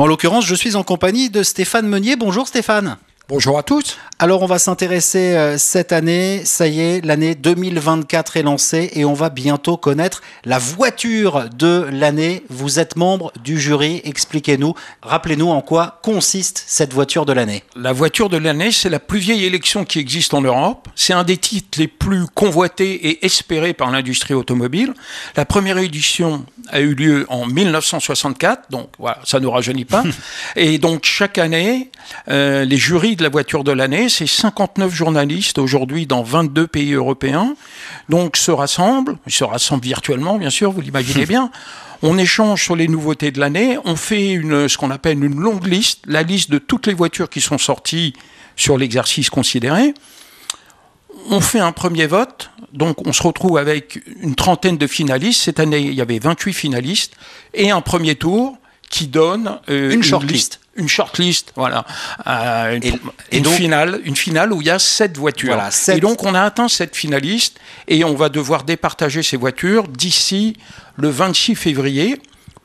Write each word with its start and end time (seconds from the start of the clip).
En 0.00 0.06
l'occurrence, 0.06 0.46
je 0.46 0.54
suis 0.54 0.76
en 0.76 0.84
compagnie 0.84 1.28
de 1.28 1.42
Stéphane 1.42 1.88
Meunier. 1.88 2.14
Bonjour 2.14 2.46
Stéphane. 2.46 2.98
Bonjour 3.28 3.58
à 3.58 3.64
tous. 3.64 3.98
Alors 4.20 4.42
on 4.42 4.46
va 4.46 4.58
s'intéresser 4.58 5.36
euh, 5.36 5.58
cette 5.58 5.92
année, 5.92 6.40
ça 6.46 6.66
y 6.66 6.80
est, 6.80 7.04
l'année 7.04 7.34
2024 7.34 8.38
est 8.38 8.42
lancée 8.42 8.90
et 8.94 9.04
on 9.04 9.12
va 9.12 9.28
bientôt 9.28 9.76
connaître 9.76 10.22
la 10.46 10.58
voiture 10.58 11.50
de 11.54 11.86
l'année. 11.92 12.42
Vous 12.48 12.78
êtes 12.78 12.96
membre 12.96 13.30
du 13.44 13.60
jury, 13.60 14.00
expliquez-nous, 14.04 14.72
rappelez-nous 15.02 15.50
en 15.50 15.60
quoi 15.60 16.00
consiste 16.02 16.64
cette 16.66 16.94
voiture 16.94 17.26
de 17.26 17.34
l'année. 17.34 17.64
La 17.76 17.92
voiture 17.92 18.30
de 18.30 18.38
l'année, 18.38 18.72
c'est 18.72 18.88
la 18.88 18.98
plus 18.98 19.18
vieille 19.18 19.44
élection 19.44 19.84
qui 19.84 19.98
existe 19.98 20.32
en 20.32 20.40
Europe. 20.40 20.88
C'est 20.94 21.12
un 21.12 21.22
des 21.22 21.36
titres 21.36 21.78
les 21.78 21.86
plus 21.86 22.24
convoités 22.26 23.10
et 23.10 23.26
espérés 23.26 23.74
par 23.74 23.90
l'industrie 23.90 24.32
automobile. 24.32 24.94
La 25.36 25.44
première 25.44 25.76
édition 25.76 26.46
a 26.70 26.80
eu 26.80 26.94
lieu 26.94 27.26
en 27.28 27.46
1964, 27.46 28.70
donc 28.70 28.88
voilà, 28.98 29.18
ça 29.24 29.40
ne 29.40 29.46
rajeunit 29.46 29.84
pas. 29.84 30.04
et 30.56 30.78
donc 30.78 31.04
chaque 31.04 31.38
année, 31.38 31.90
euh, 32.28 32.64
les 32.64 32.76
jurys 32.76 33.16
de 33.16 33.22
la 33.22 33.28
voiture 33.28 33.64
de 33.64 33.72
l'année, 33.72 34.08
c'est 34.08 34.26
59 34.26 34.92
journalistes 34.92 35.58
aujourd'hui 35.58 36.06
dans 36.06 36.22
22 36.22 36.66
pays 36.66 36.92
européens, 36.92 37.54
donc 38.08 38.36
se 38.36 38.50
rassemblent, 38.50 39.18
ils 39.26 39.32
se 39.32 39.44
rassemblent 39.44 39.84
virtuellement 39.84 40.38
bien 40.38 40.50
sûr, 40.50 40.72
vous 40.72 40.80
l'imaginez 40.80 41.26
bien. 41.26 41.50
On 42.02 42.16
échange 42.16 42.62
sur 42.62 42.76
les 42.76 42.86
nouveautés 42.86 43.32
de 43.32 43.40
l'année, 43.40 43.76
on 43.84 43.96
fait 43.96 44.30
une, 44.30 44.68
ce 44.68 44.78
qu'on 44.78 44.92
appelle 44.92 45.22
une 45.22 45.40
longue 45.40 45.66
liste, 45.66 46.00
la 46.06 46.22
liste 46.22 46.48
de 46.50 46.58
toutes 46.58 46.86
les 46.86 46.94
voitures 46.94 47.28
qui 47.28 47.40
sont 47.40 47.58
sorties 47.58 48.14
sur 48.54 48.78
l'exercice 48.78 49.30
considéré. 49.30 49.94
On 51.30 51.40
fait 51.40 51.60
un 51.60 51.72
premier 51.72 52.06
vote, 52.06 52.50
donc 52.72 53.06
on 53.06 53.12
se 53.12 53.22
retrouve 53.22 53.58
avec 53.58 54.00
une 54.20 54.34
trentaine 54.34 54.78
de 54.78 54.86
finalistes. 54.86 55.42
Cette 55.42 55.60
année, 55.60 55.80
il 55.80 55.94
y 55.94 56.00
avait 56.00 56.18
28 56.18 56.52
finalistes 56.52 57.14
et 57.54 57.70
un 57.70 57.80
premier 57.80 58.14
tour 58.14 58.56
qui 58.90 59.06
donne 59.06 59.58
euh, 59.68 59.90
une 59.90 60.02
shortlist. 60.02 60.60
Une 60.76 60.88
shortlist, 60.88 61.52
voilà. 61.56 61.84
Euh, 62.26 62.76
une, 62.76 62.98
et, 63.32 63.40
donc, 63.40 63.54
finale, 63.54 64.00
une 64.04 64.16
finale 64.16 64.52
où 64.52 64.62
il 64.62 64.68
y 64.68 64.70
a 64.70 64.78
sept 64.78 65.18
voitures. 65.18 65.54
Voilà, 65.54 65.70
Et 65.88 66.00
donc 66.00 66.22
on 66.22 66.34
a 66.34 66.42
atteint 66.42 66.68
sept 66.68 66.96
finalistes 66.96 67.58
et 67.88 68.04
on 68.04 68.14
va 68.14 68.28
devoir 68.28 68.62
départager 68.62 69.22
ces 69.22 69.36
voitures 69.36 69.88
d'ici 69.88 70.56
le 70.96 71.08
26 71.10 71.56
février 71.56 72.18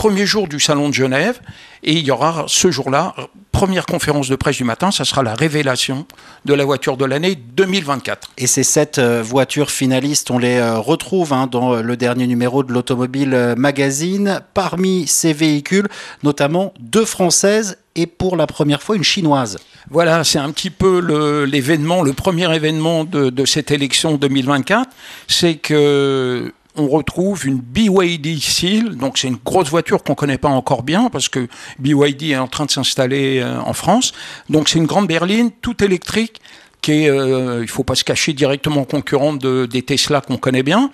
premier 0.00 0.24
jour 0.24 0.48
du 0.48 0.58
Salon 0.58 0.88
de 0.88 0.94
Genève, 0.94 1.40
et 1.82 1.92
il 1.92 2.06
y 2.06 2.10
aura 2.10 2.46
ce 2.48 2.70
jour-là, 2.70 3.14
première 3.60 3.84
conférence 3.84 4.30
de 4.30 4.36
presse 4.36 4.56
du 4.56 4.64
matin, 4.64 4.90
ça 4.90 5.04
sera 5.04 5.22
la 5.22 5.34
révélation 5.34 6.06
de 6.46 6.54
la 6.54 6.64
voiture 6.64 6.96
de 6.96 7.04
l'année 7.04 7.34
2024. 7.34 8.30
Et 8.38 8.46
ces 8.46 8.62
sept 8.62 8.96
euh, 8.96 9.22
voitures 9.22 9.70
finalistes, 9.70 10.30
on 10.30 10.38
les 10.38 10.56
euh, 10.56 10.78
retrouve 10.78 11.34
hein, 11.34 11.46
dans 11.46 11.82
le 11.82 11.96
dernier 11.98 12.26
numéro 12.26 12.62
de 12.62 12.72
l'Automobile 12.72 13.34
euh, 13.34 13.54
Magazine. 13.56 14.40
Parmi 14.54 15.06
ces 15.06 15.34
véhicules, 15.34 15.88
notamment 16.22 16.72
deux 16.80 17.04
françaises 17.04 17.76
et 17.96 18.06
pour 18.06 18.38
la 18.38 18.46
première 18.46 18.82
fois 18.82 18.96
une 18.96 19.04
chinoise. 19.04 19.58
Voilà, 19.90 20.24
c'est 20.24 20.38
un 20.38 20.50
petit 20.52 20.70
peu 20.70 21.44
l'événement, 21.44 22.00
le, 22.02 22.14
premier 22.14 22.54
événement 22.56 23.04
de, 23.04 23.28
de 23.28 23.44
cette 23.44 23.70
élection 23.70 24.14
2024, 24.14 24.88
c'est 25.28 25.56
que 25.56 26.50
on 26.80 26.88
retrouve 26.88 27.46
une 27.46 27.58
BYD 27.58 28.40
Seal, 28.40 28.96
donc 28.96 29.18
c'est 29.18 29.28
une 29.28 29.38
grosse 29.44 29.68
voiture 29.68 30.02
qu'on 30.02 30.12
ne 30.12 30.16
connaît 30.16 30.38
pas 30.38 30.48
encore 30.48 30.82
bien 30.82 31.10
parce 31.10 31.28
que 31.28 31.46
BYD 31.78 32.30
est 32.30 32.36
en 32.36 32.48
train 32.48 32.66
de 32.66 32.70
s'installer 32.70 33.40
euh, 33.40 33.60
en 33.60 33.72
France. 33.72 34.12
Donc 34.48 34.68
c'est 34.68 34.78
une 34.78 34.86
grande 34.86 35.06
berline, 35.06 35.50
toute 35.60 35.82
électrique, 35.82 36.40
qui 36.80 37.04
est, 37.04 37.10
euh, 37.10 37.60
il 37.62 37.68
faut 37.68 37.84
pas 37.84 37.94
se 37.94 38.04
cacher, 38.04 38.32
directement 38.32 38.84
concurrente 38.84 39.38
de, 39.38 39.66
des 39.66 39.82
Tesla 39.82 40.20
qu'on 40.20 40.36
connaît 40.36 40.62
bien. 40.62 40.90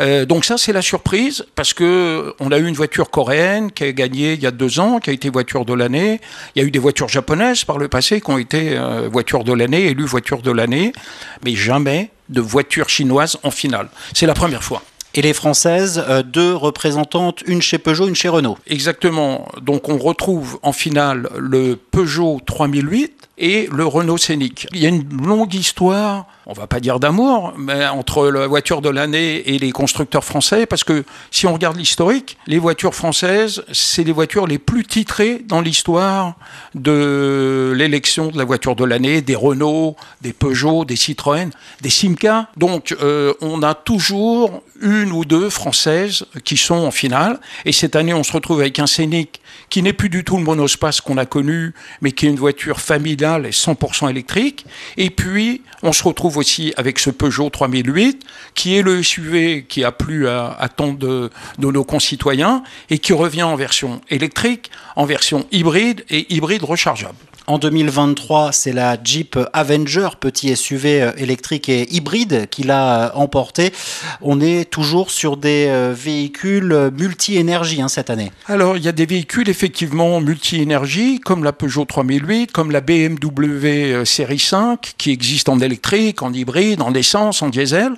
Euh, 0.00 0.24
donc 0.24 0.44
ça, 0.44 0.58
c'est 0.58 0.72
la 0.72 0.82
surprise, 0.82 1.46
parce 1.54 1.72
que 1.74 2.34
on 2.40 2.50
a 2.50 2.58
eu 2.58 2.66
une 2.66 2.74
voiture 2.74 3.10
coréenne 3.10 3.70
qui 3.70 3.84
a 3.84 3.92
gagné 3.92 4.34
il 4.34 4.42
y 4.42 4.46
a 4.46 4.50
deux 4.50 4.80
ans, 4.80 4.98
qui 4.98 5.10
a 5.10 5.12
été 5.12 5.30
voiture 5.30 5.64
de 5.64 5.74
l'année. 5.74 6.20
Il 6.54 6.62
y 6.62 6.64
a 6.64 6.68
eu 6.68 6.70
des 6.70 6.78
voitures 6.78 7.08
japonaises 7.08 7.64
par 7.64 7.78
le 7.78 7.88
passé 7.88 8.20
qui 8.20 8.30
ont 8.30 8.38
été 8.38 8.76
euh, 8.76 9.08
voiture 9.10 9.44
de 9.44 9.52
l'année, 9.52 9.86
élues 9.86 10.04
voiture 10.04 10.42
de 10.42 10.50
l'année, 10.50 10.92
mais 11.44 11.54
jamais 11.54 12.10
de 12.28 12.40
voiture 12.40 12.88
chinoise 12.88 13.38
en 13.42 13.50
finale. 13.50 13.88
C'est 14.14 14.26
la 14.26 14.34
première 14.34 14.62
fois. 14.62 14.82
Et 15.14 15.22
les 15.22 15.32
françaises, 15.32 16.04
euh, 16.08 16.22
deux 16.22 16.54
représentantes, 16.54 17.42
une 17.46 17.62
chez 17.62 17.78
Peugeot, 17.78 18.08
une 18.08 18.14
chez 18.14 18.28
Renault. 18.28 18.58
Exactement. 18.66 19.48
Donc 19.62 19.88
on 19.88 19.98
retrouve 19.98 20.58
en 20.62 20.72
finale 20.72 21.28
le 21.36 21.76
Peugeot 21.76 22.40
3008 22.44 23.18
et 23.38 23.68
le 23.72 23.86
Renault 23.86 24.18
Scénic. 24.18 24.66
Il 24.72 24.80
y 24.80 24.86
a 24.86 24.88
une 24.88 25.08
longue 25.24 25.54
histoire, 25.54 26.26
on 26.46 26.52
va 26.52 26.66
pas 26.66 26.80
dire 26.80 26.98
d'amour, 26.98 27.54
mais 27.56 27.86
entre 27.86 28.28
la 28.28 28.46
voiture 28.46 28.82
de 28.82 28.88
l'année 28.88 29.48
et 29.48 29.58
les 29.58 29.70
constructeurs 29.70 30.24
français, 30.24 30.66
parce 30.66 30.84
que 30.84 31.04
si 31.30 31.46
on 31.46 31.52
regarde 31.54 31.76
l'historique, 31.76 32.36
les 32.46 32.58
voitures 32.58 32.94
françaises, 32.94 33.62
c'est 33.72 34.04
les 34.04 34.12
voitures 34.12 34.46
les 34.46 34.58
plus 34.58 34.84
titrées 34.84 35.42
dans 35.46 35.60
l'histoire 35.60 36.34
de 36.74 37.47
l'élection 37.78 38.28
de 38.28 38.36
la 38.36 38.44
voiture 38.44 38.76
de 38.76 38.84
l'année, 38.84 39.22
des 39.22 39.34
Renault, 39.34 39.96
des 40.20 40.32
Peugeot, 40.32 40.84
des 40.84 40.96
Citroën, 40.96 41.50
des 41.80 41.90
Simca. 41.90 42.48
Donc 42.56 42.94
euh, 43.00 43.32
on 43.40 43.62
a 43.62 43.74
toujours 43.74 44.62
une 44.80 45.12
ou 45.12 45.24
deux 45.24 45.50
françaises 45.50 46.26
qui 46.44 46.56
sont 46.56 46.74
en 46.74 46.90
finale, 46.90 47.40
et 47.64 47.72
cette 47.72 47.96
année 47.96 48.14
on 48.14 48.22
se 48.22 48.32
retrouve 48.32 48.60
avec 48.60 48.78
un 48.78 48.86
Scénic 48.86 49.40
qui 49.70 49.82
n'est 49.82 49.92
plus 49.92 50.08
du 50.08 50.24
tout 50.24 50.36
le 50.36 50.42
monospace 50.42 51.00
qu'on 51.00 51.18
a 51.18 51.26
connu, 51.26 51.74
mais 52.00 52.12
qui 52.12 52.26
est 52.26 52.30
une 52.30 52.36
voiture 52.36 52.80
familiale 52.80 53.46
et 53.46 53.50
100% 53.50 54.08
électrique. 54.10 54.64
Et 54.96 55.10
puis, 55.10 55.62
on 55.82 55.92
se 55.92 56.02
retrouve 56.02 56.36
aussi 56.38 56.72
avec 56.76 56.98
ce 56.98 57.10
Peugeot 57.10 57.50
3008, 57.50 58.24
qui 58.54 58.76
est 58.76 58.82
le 58.82 59.02
SUV 59.02 59.66
qui 59.68 59.84
a 59.84 59.92
plu 59.92 60.28
à, 60.28 60.68
tant 60.74 60.92
de, 60.92 61.30
de 61.58 61.66
nos 61.66 61.84
concitoyens 61.84 62.62
et 62.90 62.98
qui 62.98 63.12
revient 63.12 63.42
en 63.42 63.56
version 63.56 64.00
électrique, 64.10 64.70
en 64.96 65.04
version 65.04 65.46
hybride 65.52 66.04
et 66.08 66.32
hybride 66.34 66.64
rechargeable. 66.64 67.16
En 67.48 67.56
2023, 67.56 68.52
c'est 68.52 68.74
la 68.74 68.98
Jeep 69.02 69.38
Avenger, 69.54 70.10
petit 70.20 70.54
SUV 70.54 71.00
euh, 71.00 71.12
électrique 71.16 71.70
et 71.70 71.90
hybride, 71.90 72.46
qui 72.50 72.62
l'a 72.62 73.06
euh, 73.06 73.10
emporté. 73.14 73.72
On 74.20 74.38
est 74.38 74.68
toujours 74.68 75.10
sur 75.10 75.38
des 75.38 75.64
euh, 75.66 75.94
véhicules 75.96 76.90
multi-énergie 76.94 77.80
hein, 77.80 77.88
cette 77.88 78.10
année. 78.10 78.32
Alors, 78.48 78.76
il 78.76 78.82
y 78.82 78.88
a 78.88 78.92
des 78.92 79.06
véhicules 79.06 79.48
effectivement 79.48 80.20
multi-énergie, 80.20 81.20
comme 81.20 81.42
la 81.42 81.54
Peugeot 81.54 81.86
3008, 81.86 82.52
comme 82.52 82.70
la 82.70 82.82
BMW 82.82 84.04
série 84.04 84.38
5, 84.38 84.92
qui 84.98 85.10
existe 85.10 85.48
en 85.48 85.58
électrique, 85.58 86.20
en 86.20 86.34
hybride, 86.34 86.82
en 86.82 86.92
essence, 86.92 87.40
en 87.40 87.48
diesel. 87.48 87.94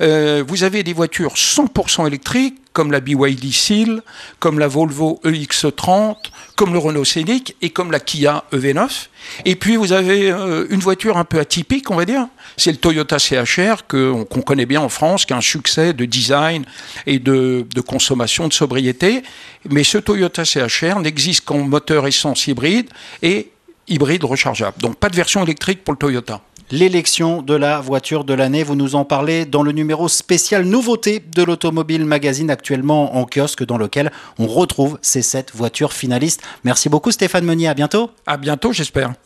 Euh, 0.00 0.42
vous 0.48 0.64
avez 0.64 0.82
des 0.82 0.94
voitures 0.94 1.34
100% 1.34 2.06
électriques, 2.06 2.56
comme 2.72 2.92
la 2.92 3.00
BYD 3.00 3.52
Seal, 3.52 4.02
comme 4.38 4.58
la 4.58 4.68
Volvo 4.68 5.18
EX30, 5.24 6.16
comme 6.56 6.72
le 6.72 6.78
Renault 6.78 7.04
Scénic 7.04 7.54
et 7.60 7.70
comme 7.70 7.92
la 7.92 8.00
Kia 8.00 8.44
EV9. 8.52 9.08
Et 9.44 9.56
puis 9.56 9.76
vous 9.76 9.92
avez 9.92 10.30
euh, 10.30 10.66
une 10.70 10.80
voiture 10.80 11.18
un 11.18 11.24
peu 11.24 11.38
atypique, 11.38 11.90
on 11.90 11.96
va 11.96 12.06
dire. 12.06 12.26
C'est 12.56 12.72
le 12.72 12.78
Toyota 12.78 13.18
CHR 13.18 13.86
qu'on 13.86 14.24
connaît 14.24 14.66
bien 14.66 14.80
en 14.80 14.88
France, 14.88 15.26
qui 15.26 15.34
a 15.34 15.36
un 15.36 15.42
succès 15.42 15.92
de 15.92 16.04
design 16.06 16.64
et 17.06 17.18
de, 17.18 17.66
de 17.72 17.80
consommation, 17.82 18.48
de 18.48 18.54
sobriété. 18.54 19.22
Mais 19.70 19.84
ce 19.84 19.98
Toyota 19.98 20.44
CHR 20.44 20.98
n'existe 21.00 21.44
qu'en 21.44 21.58
moteur 21.58 22.06
essence 22.06 22.46
hybride 22.46 22.88
et 23.22 23.50
hybride 23.86 24.24
rechargeable. 24.24 24.78
Donc 24.80 24.96
pas 24.96 25.10
de 25.10 25.16
version 25.16 25.42
électrique 25.44 25.84
pour 25.84 25.92
le 25.92 25.98
Toyota 25.98 26.40
l'élection 26.70 27.42
de 27.42 27.54
la 27.54 27.80
voiture 27.80 28.24
de 28.24 28.34
l'année. 28.34 28.62
Vous 28.62 28.76
nous 28.76 28.94
en 28.94 29.04
parlez 29.04 29.44
dans 29.44 29.62
le 29.62 29.72
numéro 29.72 30.08
spécial 30.08 30.64
nouveauté 30.64 31.22
de 31.34 31.42
l'Automobile 31.42 32.04
Magazine 32.04 32.50
actuellement 32.50 33.16
en 33.16 33.24
kiosque 33.24 33.64
dans 33.64 33.78
lequel 33.78 34.12
on 34.38 34.46
retrouve 34.46 34.98
ces 35.02 35.22
sept 35.22 35.52
voitures 35.54 35.92
finalistes. 35.92 36.42
Merci 36.64 36.88
beaucoup 36.88 37.10
Stéphane 37.10 37.44
Meunier, 37.44 37.68
à 37.68 37.74
bientôt. 37.74 38.10
À 38.26 38.36
bientôt 38.36 38.72
j'espère. 38.72 39.16